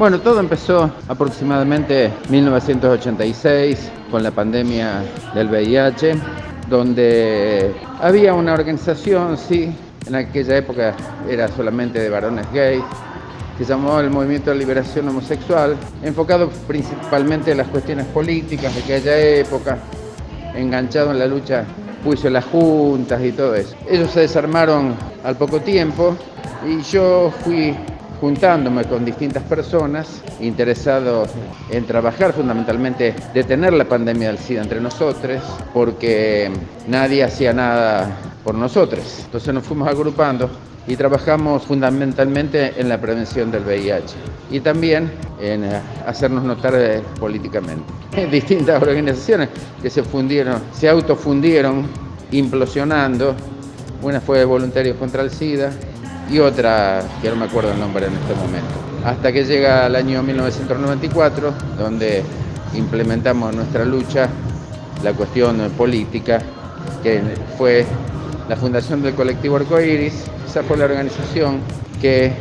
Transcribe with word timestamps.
Bueno, 0.00 0.18
todo 0.18 0.40
empezó 0.40 0.90
aproximadamente 1.08 2.10
1986 2.30 3.90
con 4.10 4.22
la 4.22 4.30
pandemia 4.30 5.02
del 5.34 5.50
VIH, 5.50 6.14
donde 6.70 7.74
había 8.00 8.32
una 8.32 8.54
organización, 8.54 9.36
sí, 9.36 9.70
en 10.06 10.14
aquella 10.14 10.56
época 10.56 10.94
era 11.28 11.48
solamente 11.48 11.98
de 11.98 12.08
varones 12.08 12.46
gays, 12.50 12.82
que 13.58 13.64
llamó 13.66 14.00
el 14.00 14.08
Movimiento 14.08 14.48
de 14.48 14.56
Liberación 14.56 15.06
Homosexual, 15.06 15.76
enfocado 16.02 16.48
principalmente 16.66 17.50
en 17.50 17.58
las 17.58 17.68
cuestiones 17.68 18.06
políticas 18.06 18.74
de 18.74 18.80
aquella 18.80 19.18
época, 19.18 19.76
enganchado 20.54 21.10
en 21.10 21.18
la 21.18 21.26
lucha 21.26 21.66
juicio 22.02 22.30
las 22.30 22.46
juntas 22.46 23.22
y 23.22 23.32
todo 23.32 23.54
eso. 23.54 23.76
Ellos 23.86 24.10
se 24.12 24.20
desarmaron 24.20 24.94
al 25.22 25.36
poco 25.36 25.60
tiempo 25.60 26.16
y 26.66 26.80
yo 26.90 27.30
fui 27.44 27.76
juntándome 28.20 28.84
con 28.84 29.04
distintas 29.04 29.42
personas 29.44 30.22
interesados 30.40 31.30
en 31.70 31.86
trabajar 31.86 32.32
fundamentalmente, 32.32 33.14
detener 33.32 33.72
la 33.72 33.84
pandemia 33.84 34.28
del 34.28 34.38
SIDA 34.38 34.62
entre 34.62 34.80
nosotros, 34.80 35.42
porque 35.72 36.50
nadie 36.86 37.24
hacía 37.24 37.52
nada 37.52 38.14
por 38.44 38.54
nosotros. 38.54 39.22
Entonces 39.24 39.54
nos 39.54 39.64
fuimos 39.64 39.88
agrupando 39.88 40.50
y 40.86 40.96
trabajamos 40.96 41.62
fundamentalmente 41.64 42.74
en 42.76 42.88
la 42.88 43.00
prevención 43.00 43.50
del 43.50 43.64
VIH 43.64 44.14
y 44.50 44.60
también 44.60 45.10
en 45.40 45.64
eh, 45.64 45.80
hacernos 46.06 46.44
notar 46.44 46.74
eh, 46.76 47.02
políticamente. 47.18 47.84
Distintas 48.30 48.82
organizaciones 48.82 49.48
que 49.80 49.88
se 49.88 50.02
fundieron, 50.02 50.60
se 50.72 50.88
autofundieron 50.88 51.86
implosionando. 52.32 53.34
Una 54.02 54.20
fue 54.20 54.44
Voluntarios 54.44 54.96
contra 54.96 55.22
el 55.22 55.30
SIDA, 55.30 55.70
y 56.30 56.38
otra 56.38 57.02
que 57.20 57.28
no 57.28 57.36
me 57.36 57.46
acuerdo 57.46 57.72
el 57.72 57.80
nombre 57.80 58.06
en 58.06 58.14
este 58.14 58.34
momento. 58.34 58.68
Hasta 59.04 59.32
que 59.32 59.44
llega 59.44 59.86
el 59.86 59.96
año 59.96 60.22
1994, 60.22 61.52
donde 61.78 62.22
implementamos 62.74 63.54
nuestra 63.54 63.84
lucha 63.84 64.28
la 65.02 65.12
cuestión 65.12 65.58
política, 65.76 66.40
que 67.02 67.22
fue 67.56 67.86
la 68.48 68.56
fundación 68.56 69.02
del 69.02 69.14
colectivo 69.14 69.56
Arcoiris, 69.56 70.24
esa 70.46 70.62
fue 70.62 70.76
la 70.76 70.84
organización 70.84 71.60
que 72.00 72.32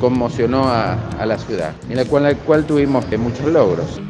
conmocionó 0.00 0.64
a, 0.68 0.96
la 1.26 1.38
ciudad, 1.38 1.72
en 1.88 1.96
la 1.96 2.04
cual, 2.06 2.22
la 2.22 2.34
cual 2.34 2.64
tuvimos 2.64 3.04
muchos 3.18 3.46
logros. 3.46 4.00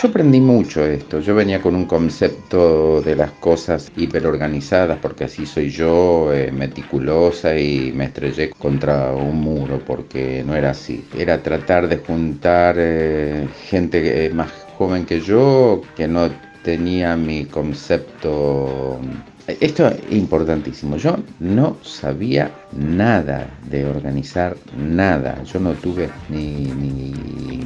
Yo 0.00 0.06
aprendí 0.10 0.40
mucho 0.40 0.86
esto. 0.86 1.18
Yo 1.18 1.34
venía 1.34 1.60
con 1.60 1.74
un 1.74 1.84
concepto 1.84 3.02
de 3.02 3.16
las 3.16 3.32
cosas 3.32 3.90
hiperorganizadas, 3.96 5.00
porque 5.00 5.24
así 5.24 5.44
soy 5.44 5.70
yo, 5.70 6.32
eh, 6.32 6.52
meticulosa, 6.52 7.58
y 7.58 7.90
me 7.92 8.04
estrellé 8.04 8.50
contra 8.50 9.12
un 9.12 9.40
muro, 9.40 9.80
porque 9.84 10.44
no 10.46 10.54
era 10.54 10.70
así. 10.70 11.04
Era 11.16 11.42
tratar 11.42 11.88
de 11.88 11.96
juntar 11.96 12.76
eh, 12.78 13.48
gente 13.64 14.26
eh, 14.26 14.30
más 14.30 14.52
joven 14.76 15.04
que 15.04 15.20
yo, 15.20 15.82
que 15.96 16.06
no 16.06 16.30
tenía 16.62 17.16
mi 17.16 17.46
concepto 17.46 19.00
esto 19.48 19.88
es 19.88 19.96
importantísimo. 20.10 20.96
Yo 20.96 21.16
no 21.40 21.78
sabía 21.82 22.50
nada 22.72 23.48
de 23.70 23.86
organizar 23.86 24.56
nada. 24.76 25.42
Yo 25.44 25.58
no 25.58 25.72
tuve 25.72 26.10
ni, 26.28 26.68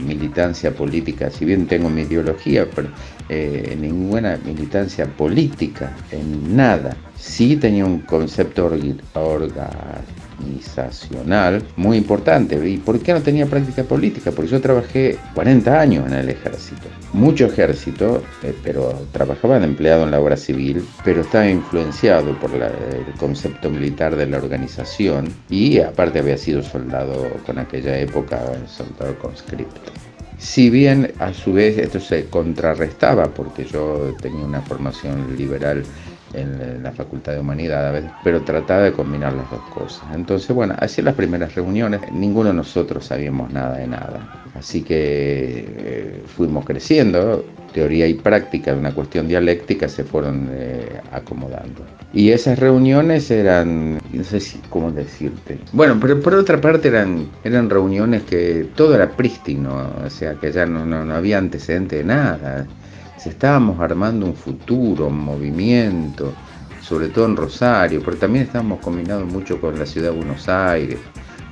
militancia 0.06 0.72
política, 0.72 1.30
si 1.30 1.44
bien 1.44 1.66
tengo 1.66 1.88
mi 1.88 2.02
ideología, 2.02 2.68
pero 2.74 2.88
eh, 3.28 3.76
ninguna 3.80 4.38
militancia 4.44 5.06
política 5.06 5.92
en 6.10 6.56
nada. 6.56 6.96
Sí 7.18 7.56
tenía 7.56 7.84
un 7.84 8.00
concepto 8.00 8.70
orga, 9.14 9.70
organizacional 10.42 11.62
muy 11.76 11.96
importante. 11.96 12.56
¿Y 12.68 12.78
por 12.78 13.00
qué 13.00 13.12
no 13.12 13.22
tenía 13.22 13.46
práctica 13.46 13.84
política? 13.84 14.30
Porque 14.32 14.50
yo 14.50 14.60
trabajé 14.60 15.18
40 15.34 15.80
años 15.80 16.06
en 16.06 16.14
el 16.14 16.28
ejército. 16.30 16.88
Mucho 17.12 17.46
ejército, 17.46 18.22
eh, 18.42 18.54
pero 18.62 19.06
trabajaba 19.12 19.58
de 19.58 19.66
empleado 19.66 20.04
en 20.04 20.10
la 20.10 20.20
obra 20.20 20.36
civil, 20.36 20.84
pero 21.04 21.22
estaba 21.22 21.48
influenciado 21.48 22.38
por 22.38 22.50
el 22.54 23.14
concepto 23.18 23.70
militar 23.70 24.16
de 24.16 24.26
la 24.26 24.38
organización 24.38 25.28
y 25.48 25.78
aparte 25.78 26.18
había 26.18 26.38
sido 26.38 26.62
soldado 26.62 27.28
con 27.46 27.58
aquella 27.58 27.98
época, 27.98 28.40
soldado 28.66 29.18
conscripto. 29.18 29.80
Si 30.38 30.70
bien 30.70 31.12
a 31.20 31.32
su 31.32 31.52
vez 31.52 31.78
esto 31.78 32.00
se 32.00 32.26
contrarrestaba 32.26 33.26
porque 33.28 33.64
yo 33.64 34.12
tenía 34.20 34.44
una 34.44 34.60
formación 34.60 35.36
liberal 35.36 35.84
en 36.34 36.82
la 36.82 36.92
Facultad 36.92 37.32
de 37.32 37.40
Humanidades, 37.40 38.04
pero 38.24 38.42
trataba 38.42 38.82
de 38.82 38.92
combinar 38.92 39.32
las 39.32 39.50
dos 39.50 39.62
cosas. 39.74 40.04
Entonces, 40.14 40.54
bueno, 40.54 40.74
hacía 40.78 41.04
las 41.04 41.14
primeras 41.14 41.54
reuniones, 41.54 42.00
ninguno 42.12 42.48
de 42.50 42.54
nosotros 42.54 43.06
sabíamos 43.06 43.52
nada 43.52 43.76
de 43.76 43.86
nada. 43.86 44.42
Así 44.54 44.82
que 44.82 45.66
eh, 45.68 46.22
fuimos 46.26 46.64
creciendo, 46.64 47.44
teoría 47.72 48.06
y 48.06 48.14
práctica 48.14 48.72
de 48.72 48.78
una 48.78 48.92
cuestión 48.92 49.26
dialéctica 49.26 49.88
se 49.88 50.04
fueron 50.04 50.48
eh, 50.52 51.00
acomodando. 51.10 51.84
Y 52.12 52.30
esas 52.30 52.58
reuniones 52.58 53.30
eran, 53.30 53.98
no 54.12 54.24
sé 54.24 54.40
si, 54.40 54.58
cómo 54.68 54.90
decirte. 54.90 55.58
Bueno, 55.72 55.98
pero 56.00 56.20
por 56.20 56.34
otra 56.34 56.60
parte 56.60 56.88
eran, 56.88 57.28
eran 57.42 57.70
reuniones 57.70 58.22
que 58.24 58.68
todo 58.76 58.94
era 58.94 59.10
prístino, 59.10 59.90
o 60.04 60.10
sea, 60.10 60.34
que 60.34 60.52
ya 60.52 60.66
no, 60.66 60.84
no, 60.84 61.04
no 61.04 61.14
había 61.14 61.38
antecedente 61.38 61.96
de 61.96 62.04
nada 62.04 62.66
estábamos 63.26 63.80
armando 63.80 64.26
un 64.26 64.34
futuro, 64.34 65.06
un 65.06 65.18
movimiento, 65.18 66.32
sobre 66.80 67.08
todo 67.08 67.26
en 67.26 67.36
Rosario, 67.36 68.02
pero 68.04 68.16
también 68.16 68.46
estábamos 68.46 68.80
combinados 68.80 69.26
mucho 69.26 69.60
con 69.60 69.78
la 69.78 69.86
ciudad 69.86 70.10
de 70.10 70.16
Buenos 70.16 70.48
Aires, 70.48 70.98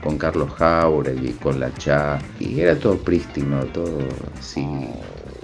con 0.03 0.19
Carlos 0.19 0.51
Jauregui, 0.53 1.33
con 1.35 1.61
la 1.61 1.73
Cha, 1.75 2.19
y 2.39 2.61
era 2.61 2.79
todo 2.79 2.97
prístino, 2.97 3.65
todo 3.67 3.99
así 4.39 4.67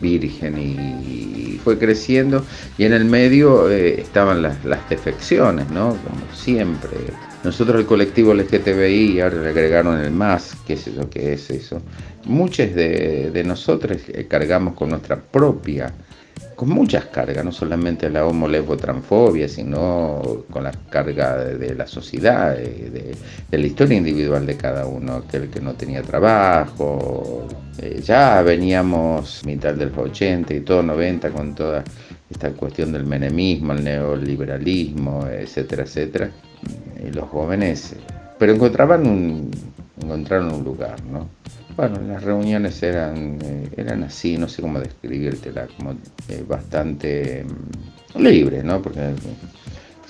virgen 0.01 0.59
y 0.59 1.37
fue 1.67 1.79
creciendo 1.79 2.45
y 2.79 2.84
en 2.84 2.93
el 2.93 3.05
medio 3.05 3.69
eh, 3.69 4.01
estaban 4.01 4.41
las, 4.41 4.57
defecciones, 4.89 5.69
¿no? 5.71 5.89
Como 5.89 6.33
siempre. 6.33 6.91
Nosotros 7.43 7.81
el 7.81 7.87
colectivo 7.87 8.33
LGTBI 8.33 9.21
ahora 9.21 9.43
le 9.43 9.49
agregaron 9.49 9.99
el 9.99 10.12
más, 10.12 10.57
qué 10.65 10.75
es 10.75 10.87
eso, 10.87 11.11
qué 11.11 11.33
es 11.33 11.51
eso. 11.51 11.83
Muchos 12.25 12.73
de, 12.73 13.33
de 13.33 13.43
nosotros 13.43 13.99
eh, 14.07 14.27
cargamos 14.29 14.75
con 14.75 14.91
nuestra 14.91 15.21
propia 15.21 15.93
con 16.56 16.71
muchas 16.71 17.05
cargas, 17.06 17.44
no 17.44 17.53
solamente 17.53 18.09
la 18.09 18.25
homo-lesbo-transfobia, 18.27 19.47
sino 19.47 20.44
con 20.50 20.65
la 20.65 20.72
carga 20.89 21.37
de, 21.37 21.75
la 21.75 21.87
sociedad, 21.87 22.56
de, 22.56 23.15
la 23.50 23.67
historia 23.67 23.99
individual 23.99 24.47
de 24.47 24.56
cada 24.56 24.87
uno, 24.87 25.16
aquel 25.16 25.50
que 25.50 25.61
no 25.61 25.75
tenía 25.75 26.03
trabajo. 26.03 27.47
Eh, 27.78 28.00
ya 28.03 28.41
veníamos 28.41 29.45
mitad 29.45 29.75
de 29.75 29.87
los 29.87 29.99
80 29.99 30.55
y 30.55 30.61
todo 30.61 30.83
90 30.83 31.31
con 31.31 31.55
toda 31.55 31.84
esta 32.31 32.50
cuestión 32.53 32.91
del 32.91 33.05
menemismo, 33.05 33.75
el 33.75 33.84
neoliberalismo, 33.84 35.27
etcétera, 35.27 35.83
etcétera. 35.83 36.31
Y 37.06 37.12
los 37.12 37.28
jóvenes, 37.28 37.95
pero 38.39 38.55
encontraban 38.55 39.06
un, 39.06 39.50
encontraron 40.03 40.55
un 40.55 40.65
lugar, 40.65 41.05
¿no? 41.05 41.28
Bueno, 41.77 42.01
las 42.09 42.23
reuniones 42.23 42.83
eran, 42.83 43.39
eh, 43.43 43.69
eran 43.77 44.03
así, 44.05 44.39
no 44.39 44.49
sé 44.49 44.63
cómo 44.63 44.81
describírtela, 44.81 45.69
como 45.77 45.93
eh, 46.27 46.43
bastante 46.49 47.45
mm, 47.45 48.19
libre, 48.19 48.63
¿no? 48.63 48.81
Porque 48.81 49.13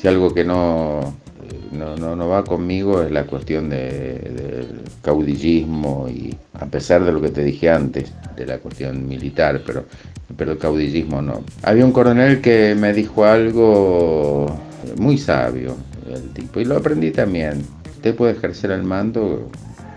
si 0.00 0.06
algo 0.06 0.32
que 0.32 0.44
no, 0.44 1.00
eh, 1.42 1.58
no, 1.72 2.14
no, 2.14 2.28
va 2.28 2.44
conmigo 2.44 3.02
es 3.02 3.10
la 3.10 3.24
cuestión 3.24 3.68
del 3.68 4.80
caudillismo 5.02 6.08
y 6.08 6.36
a 6.54 6.66
pesar 6.66 7.02
de 7.02 7.10
lo 7.10 7.20
que 7.20 7.30
te 7.30 7.42
dije 7.42 7.68
antes, 7.68 8.12
de 8.36 8.46
la 8.46 8.58
cuestión 8.58 9.08
militar, 9.08 9.60
pero, 9.66 9.86
pero 10.36 10.52
el 10.52 10.58
caudillismo 10.58 11.20
no. 11.20 11.42
Había 11.64 11.84
un 11.84 11.92
coronel 11.92 12.40
que 12.40 12.76
me 12.76 12.92
dijo 12.92 13.24
algo 13.24 14.56
muy 14.98 15.18
sabio, 15.18 15.76
el 16.08 16.28
tipo, 16.32 16.60
y 16.60 16.64
lo 16.64 16.76
aprendí 16.76 17.10
también. 17.10 17.64
Usted 17.96 18.14
puede 18.14 18.34
ejercer 18.34 18.70
el 18.70 18.84
mando 18.84 19.50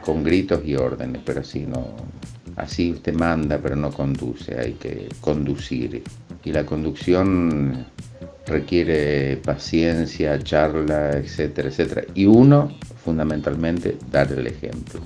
con 0.09 0.23
gritos 0.23 0.61
y 0.65 0.75
órdenes, 0.75 1.21
pero 1.23 1.41
así 1.41 1.67
no, 1.67 1.85
así 2.55 2.93
usted 2.93 3.13
manda, 3.13 3.59
pero 3.61 3.75
no 3.75 3.91
conduce, 3.91 4.59
hay 4.59 4.73
que 4.73 5.07
conducir. 5.21 6.01
Y 6.43 6.51
la 6.51 6.65
conducción 6.65 7.85
requiere 8.47 9.37
paciencia, 9.37 10.39
charla, 10.39 11.11
etcétera, 11.11 11.69
etcétera. 11.69 12.03
Y 12.15 12.25
uno, 12.25 12.71
fundamentalmente, 13.03 13.97
dar 14.11 14.31
el 14.31 14.47
ejemplo. 14.47 14.99